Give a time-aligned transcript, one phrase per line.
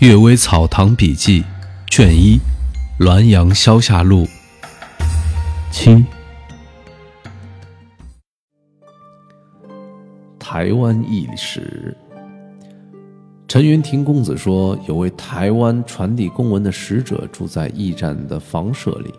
[0.06, 1.42] 《阅微草堂笔记》
[1.90, 2.38] 卷一，
[3.04, 4.26] 《滦阳消夏录》
[5.72, 6.04] 七。
[10.38, 11.96] 台湾驿使，
[13.48, 19.12] 陈云亭公子说，有位台湾传递公文的使者住在驿站的房舍里，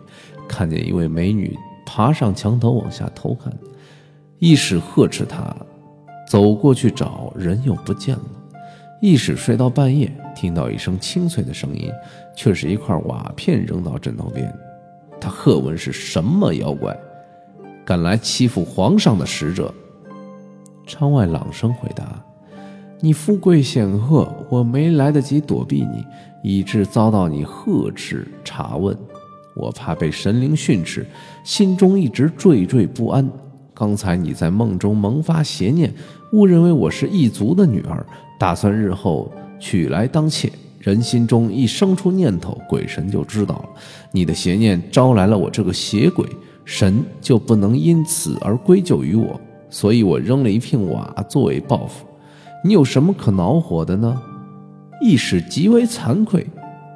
[0.48, 1.54] 看见一位美女
[1.84, 3.52] 爬上墙头往下偷看，
[4.38, 5.54] 驿使呵斥他，
[6.26, 8.24] 走过去找人又不见了。
[9.00, 10.10] 驿使睡到半夜。
[10.34, 11.90] 听到一声清脆的声音，
[12.34, 14.50] 却是一块瓦片扔到枕头边。
[15.20, 16.96] 他喝问是什么妖怪，
[17.84, 19.74] 敢来欺负皇上的使者？
[20.86, 22.24] 窗外朗声回答
[23.00, 26.04] ：“你富贵显赫，我没来得及躲避你，
[26.42, 28.96] 以致遭到你呵斥查问。
[29.54, 31.06] 我怕被神灵训斥，
[31.44, 33.28] 心中一直惴惴不安。
[33.74, 35.92] 刚才你在梦中萌发邪念，
[36.32, 38.06] 误认为我是异族的女儿，
[38.40, 39.30] 打算日后。”
[39.62, 43.68] 娶来当妾，人心中一生出念头，鬼神就知道了。
[44.10, 46.26] 你的邪念招来了我这个邪鬼，
[46.64, 52.06] 神就不能因此而归咎于我，所以我扔了一片瓦作为报复。
[52.64, 54.18] 你有什么可恼火的呢？
[55.02, 56.46] 一时极为惭愧，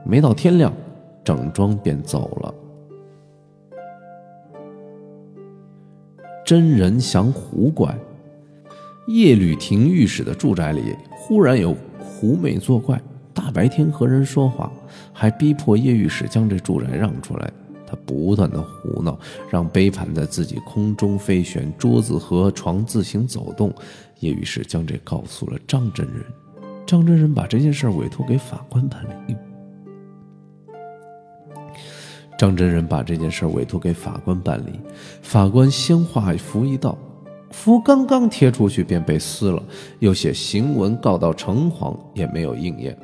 [0.07, 0.73] 没到天亮，
[1.23, 2.55] 整装便走了。
[6.47, 7.95] 真人降狐怪，
[9.07, 11.75] 叶吕廷御史的住宅里忽然有。
[12.01, 13.01] 狐媚作怪，
[13.35, 14.71] 大白天和人说话，
[15.13, 17.51] 还逼迫叶御史将这住宅让出来。
[17.87, 19.19] 他不断的胡闹，
[19.51, 23.75] 让杯盘在自己空中飞旋，桌子和床自行走动。
[24.21, 26.25] 叶御史将这告诉了张真人，
[26.87, 29.37] 张真人把这件事委托给法官办理。
[32.39, 34.81] 张真人把这件事委托给法官办理，
[35.21, 36.97] 法官先画符一道。
[37.55, 39.63] 符刚刚贴出去便被撕了，
[40.01, 42.95] 又写行文告到城隍，也没有应验。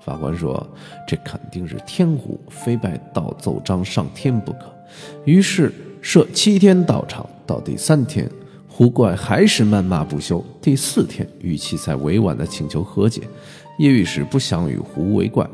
[0.00, 0.64] 法官说
[1.08, 4.70] ：“这肯定是天狐，非拜道奏章上天不可。”
[5.24, 8.30] 于是设七天到场，到第三天，
[8.68, 10.44] 狐怪还是谩骂不休。
[10.60, 13.22] 第四天，语气才委婉的请求和解。
[13.78, 15.48] 叶御史不想与狐为怪，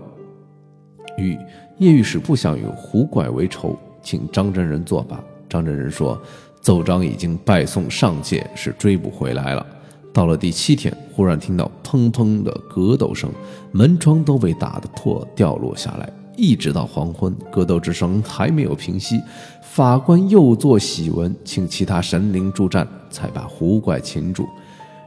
[1.16, 1.38] 与
[1.78, 5.19] 叶御史不想与狐怪为仇，请张真人作罢。
[5.48, 6.20] 张真人说。
[6.66, 9.65] 奏章已经拜送上界，是追不回来了。
[10.12, 13.31] 到了第七天，忽然听到砰砰的格斗声，
[13.71, 16.12] 门窗都被打得破，掉落下来。
[16.37, 19.22] 一直到黄昏，格斗之声还没有平息。
[19.62, 24.44] 法官又作喜文，请其他神灵助战，才把狐怪擒住，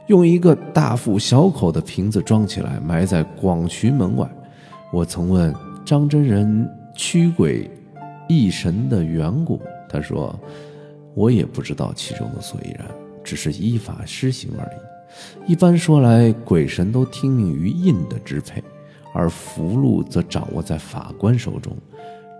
[0.06, 4.26] 用一个大腹小口的瓶子装起来，埋在广渠门外。
[4.90, 5.54] 我曾问
[5.84, 6.66] 张真人
[6.96, 7.70] 驱鬼
[8.30, 9.60] 役神的缘故，
[9.90, 10.34] 他说。
[11.14, 12.86] 我也不知道其中的所以然，
[13.24, 15.52] 只是依法施行而已。
[15.52, 18.62] 一般说来，鬼神都听命于印的支配，
[19.12, 21.76] 而符箓则掌握在法官手中。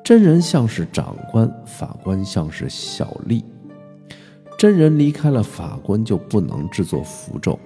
[0.05, 3.43] 真人像是长官，法官像是小吏。
[4.57, 7.59] 真人离开了法官，就不能制作符咒；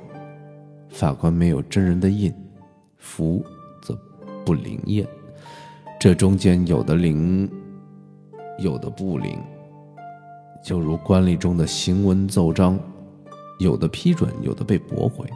[0.89, 2.33] 法官没有真人的印，
[2.97, 3.45] 符
[3.83, 3.99] 则
[4.45, 5.07] 不灵验。
[6.01, 7.51] 这中间有的灵，
[8.59, 9.39] 有的不灵。
[10.65, 12.79] 就如官吏中的行文奏章，
[13.59, 15.27] 有的批准，有的被驳回，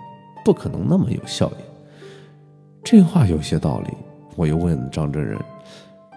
[0.43, 1.63] 不可能那么有效益。
[2.83, 3.89] 这话有些道理。
[4.37, 5.37] 我又问张真人：“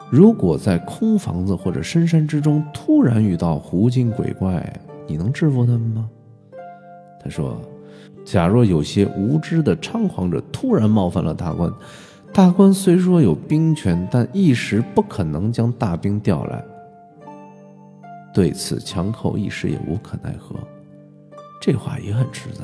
[0.09, 4.63] 如果在空房子或者深山之中突然遇到狐精鬼怪，
[5.07, 6.09] 你能制服他们吗？”
[7.21, 7.59] 他说
[8.23, 11.69] ：“假若有些无知的猖狂者突然冒犯了大官，
[12.31, 16.63] 大官虽说有兵权，但一时不可能将大兵调来。”
[18.33, 20.55] 对此，强寇一时也无可奈何。
[21.61, 22.63] 这话也很实在，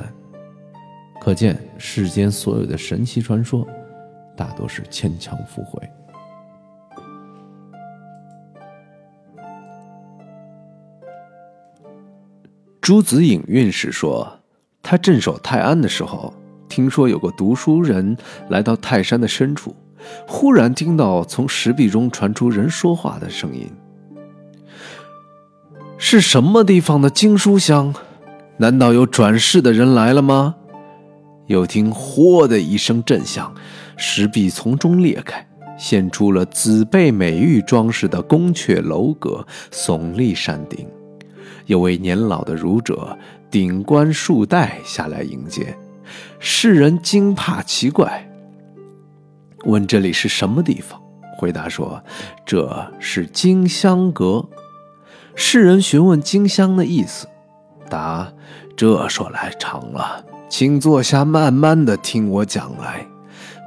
[1.20, 3.66] 可见世间所有的神奇传说，
[4.36, 5.80] 大多是牵强附会。
[12.80, 14.40] 朱子颖运势说，
[14.82, 16.32] 他镇守泰安的时候，
[16.68, 18.16] 听说有个读书人
[18.48, 19.76] 来到泰山的深处，
[20.26, 23.70] 忽然听到从石壁中传出人说话的声音。
[26.00, 27.92] 是什么地方的经书香？
[28.58, 30.54] 难道有转世的人来了吗？
[31.48, 33.52] 又听“嚯”的一声震响，
[33.96, 35.44] 石壁从中裂开，
[35.76, 40.86] 现出了紫贝美玉装饰的宫阙楼阁、耸立山顶。
[41.66, 43.18] 有位年老的儒者
[43.50, 45.76] 顶冠束带下来迎接，
[46.38, 48.30] 世人惊怕奇怪，
[49.64, 51.00] 问这里是什么地方？
[51.36, 52.00] 回答说
[52.46, 54.48] ：“这是金香阁。”
[55.40, 57.28] 世人询问金香的意思，
[57.88, 58.32] 答
[58.76, 63.06] ：“这说来长了，请坐下，慢慢的听我讲来。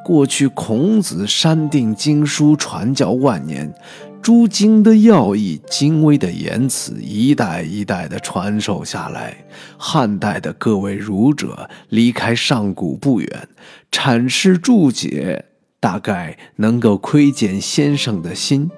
[0.04, 3.74] 过去孔子删定经书，传教万年，
[4.22, 9.38] 诸经的要义、精微的言辞，一代一代的传授下来。
[9.78, 13.48] 汉代的各位儒者离开上古不远，
[13.90, 15.46] 阐释注解，
[15.80, 18.70] 大概能够窥见先生的心。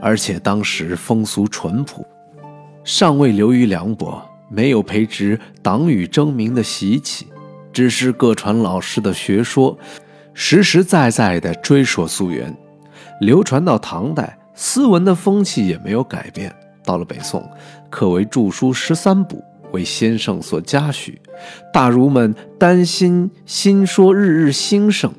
[0.00, 2.06] 而且当时风俗淳朴，
[2.84, 7.26] 尚未流于凉薄，没有培植党羽争鸣的习气。
[7.72, 9.78] 只是各传老师的学说，
[10.34, 12.56] 实实在在的追溯溯源，
[13.20, 16.52] 流传到唐代，斯文的风气也没有改变。
[16.84, 17.46] 到了北宋，
[17.90, 21.20] 可为著书十三部，为先生所嘉许。
[21.72, 25.12] 大儒们担心新说日日兴盛，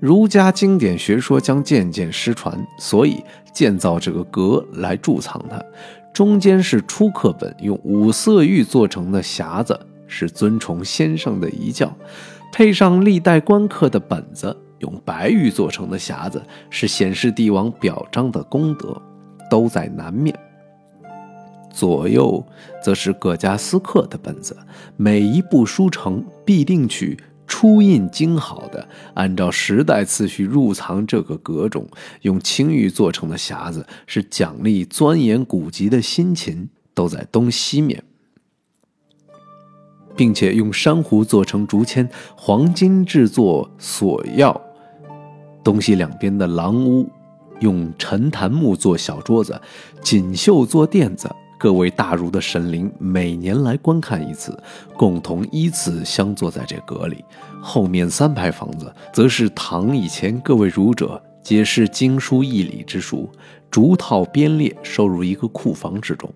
[0.00, 3.22] 儒家经典学说将渐渐失传，所以
[3.52, 5.62] 建造这个阁来贮藏它。
[6.12, 9.78] 中间是初刻本，用五色玉做成的匣子。
[10.08, 11.92] 是尊崇先生的遗教，
[12.52, 16.40] 配上历代官刻的本子，用白玉做成的匣子，
[16.70, 19.02] 是显示帝王表彰的功德，
[19.50, 20.32] 都在南面。
[21.72, 22.40] 左右
[22.80, 24.56] 则是各家私刻的本子，
[24.96, 31.86] 每一部书成必定取初印精好的，按照时代次序入藏这个阁中。
[32.22, 38.02] 用青玉做成的匣子，是奖励钻研古籍的辛勤，都在东西面。
[40.16, 44.58] 并且用珊瑚做成竹签，黄金制作锁钥。
[45.62, 47.06] 东西两边的廊屋
[47.60, 49.60] 用沉檀木做小桌子，
[50.00, 51.30] 锦绣做垫子。
[51.58, 54.56] 各位大儒的神灵每年来观看一次，
[54.96, 57.24] 共同依次相坐在这阁里。
[57.60, 63.30] 后面三排房子，则是唐以前各位儒者解释经书义理之书，
[63.70, 66.32] 逐套编列收入一个库房之中。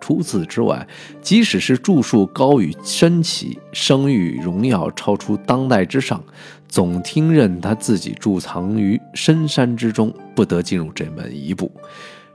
[0.00, 0.86] 除此之外，
[1.20, 6.22] 即使是著述高于深奇，声誉荣耀超出当代之上，
[6.68, 11.70] 总听任他自己贮藏于深山之中，不得进入这门一步。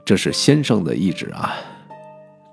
[0.04, 1.54] 这是先生的意志啊！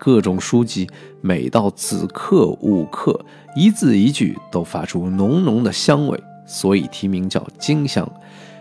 [0.04, 0.86] 各种书籍，
[1.22, 3.18] 每到子刻、午刻，
[3.56, 8.12] 一字一句都发出浓浓的香味，所以题名叫经香，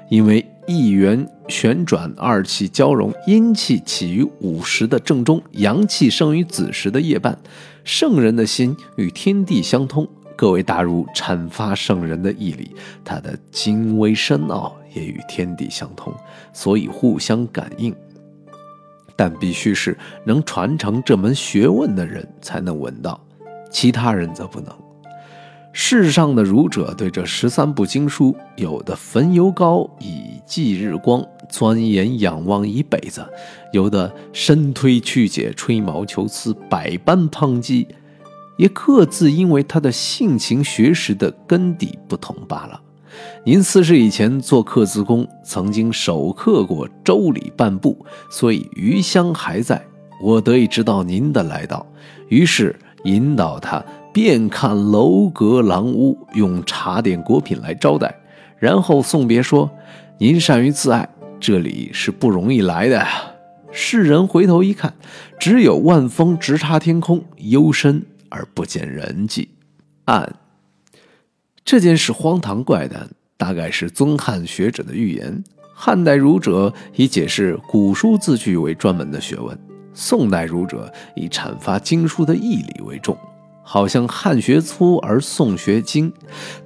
[0.09, 0.47] 因为。
[0.69, 7.37] 一元旋转，二气交融，阴气起于午时的正中，阳气生于子时的夜半。
[7.83, 10.07] 圣人的心与天地相通，
[10.37, 12.71] 各位大儒阐发圣人的义理，
[13.05, 16.15] 他的精微深奥也与天地相通，
[16.53, 17.93] 所以互相感应。
[19.17, 23.21] 但必须是能传承这门学问的人才能闻到，
[23.71, 24.73] 其他人则不能。
[25.75, 33.23] 世上的儒者对这十三部经书，有的焚油膏以济日光，钻研仰望一辈子；
[33.73, 37.89] 有的深推曲解，吹毛求疵，百般抨击，
[38.59, 42.79] 也各自因为他的性情学识的根底不同罢了。
[43.45, 49.83] 您四世以前做刻字工，曾经手刻过《周礼》半部，所以余香还在。
[50.23, 51.85] 我得以知道您的来到，
[52.29, 52.75] 于是
[53.05, 53.85] 引导他。
[54.13, 58.15] 遍看楼阁廊屋，用茶点果品来招待，
[58.59, 59.71] 然后送别说
[60.21, 61.09] ：“您善于自爱，
[61.41, 63.03] 这里是不容易来的。”
[63.73, 64.93] 世人回头一看，
[65.41, 69.49] 只有万峰直插天空，幽深而不见人迹。
[70.05, 70.31] 暗，
[71.65, 75.43] 这件事荒唐怪诞，大概是尊汉学者的预言。
[75.75, 79.59] 汉代儒者以解释古书字句为专门的学问，
[79.95, 83.17] 宋代儒者以阐发经书的义理为重。
[83.65, 86.13] 好像汉学粗而宋学精，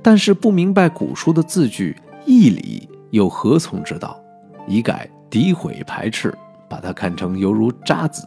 [0.03, 4.19] 但是不明白古书的字句义理，又何从之道？
[4.67, 6.35] 一概诋毁排斥，
[6.69, 8.25] 把它看成犹如渣滓，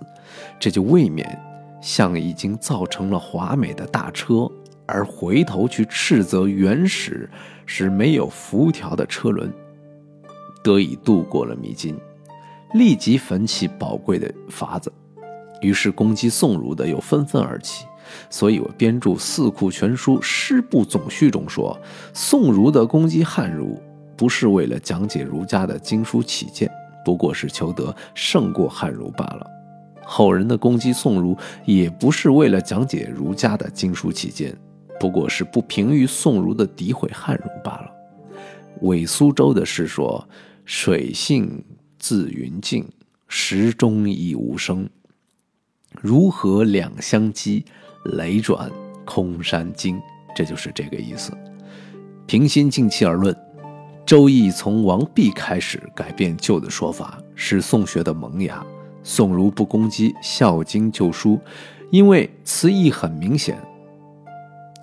[0.59, 1.39] 这就未免
[1.81, 4.49] 像已经造成了华美的大车，
[4.91, 7.29] 而回头去斥责原始
[7.65, 9.51] 是没有辐条的车轮，
[10.63, 11.95] 得以度过了迷津，
[12.73, 14.91] 立即焚起宝贵的法子，
[15.61, 17.85] 于是攻击宋儒的又纷纷而起。
[18.29, 21.79] 所以我编著《四库全书·诗部总序》中说，
[22.11, 23.79] 宋儒的攻击汉儒，
[24.17, 26.69] 不是为了讲解儒家的经书起见，
[27.05, 29.45] 不过是求得胜过汉儒罢了；
[30.03, 34.57] 后人的攻击宋儒，也不是为了讲解儒家的经书起见，
[34.99, 37.91] 不过是不平于宋儒的诋毁汉儒罢了。
[38.81, 40.27] 韦苏州的诗说
[40.65, 41.63] ：“水性
[41.97, 42.87] 自云静，
[43.27, 44.89] 石中亦无声，
[46.01, 47.65] 如何两相击？”
[48.13, 48.71] 雷转
[49.03, 50.01] 空山惊，
[50.33, 51.33] 这就是这个意思。
[52.25, 53.35] 平心静气而论，
[54.05, 58.65] 《周易》从王弼开始改变旧的说法，是宋学的萌芽。
[59.03, 61.37] 宋儒不攻击《孝经》旧书，
[61.91, 63.59] 因为词义很明显。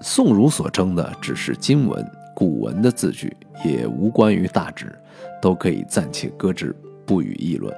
[0.02, 3.34] 宋儒所争的只是经文，古文的字句，
[3.64, 4.94] 也无关于大旨，
[5.40, 6.74] 都可以暂且搁置，
[7.04, 7.74] 不予议论。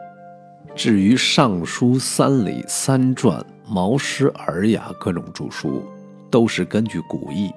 [0.74, 5.82] 至于《尚书》《三礼》《三传》《毛诗》《尔雅》各种著书，
[6.30, 7.50] 都是根据古义，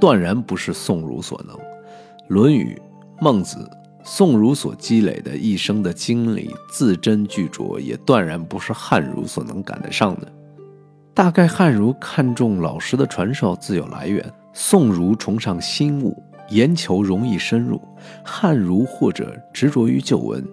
[0.00, 1.56] 断然不是宋儒所能。
[2.28, 2.80] 《论语》
[3.22, 3.58] 《孟子》，
[4.02, 10.32] 宋儒所积累的一生的经历，字斟句酌，也断然不是汉儒所能赶得上的。
[11.18, 16.16] 大概汉儒看重老师的传授自有来源，宋儒崇尚新物，
[16.50, 17.82] 研求容易深入，
[18.24, 20.46] 汉儒或者执着于旧文。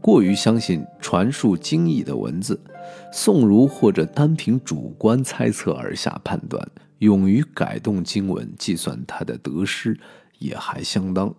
[0.00, 2.60] 过于相信传述经义的文字，
[3.12, 6.64] 宋儒或者单凭主观猜测而下判断，
[7.00, 9.98] 勇于改动经文，计算它的得失，
[10.38, 11.34] 也还相当。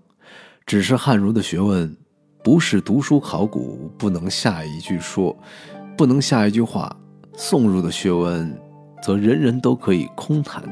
[0.66, 1.96] 只是汉儒的学问，
[2.44, 5.34] 不是读书考古不能下一句说，
[5.96, 6.94] 不能下一句话；
[7.38, 8.54] 宋儒的学问，
[9.06, 10.64] 则人人都可以空谈。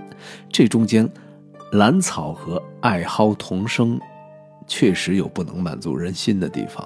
[0.51, 1.07] 这中间，
[1.73, 3.99] 兰草和艾蒿同生，
[4.65, 6.83] 确实有不能满足人心的地方。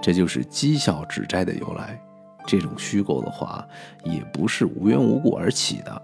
[0.00, 2.00] 这就是讥笑指摘的由来，
[2.46, 3.68] 这种虚构的话
[4.04, 6.02] 也不是无缘无故而起的。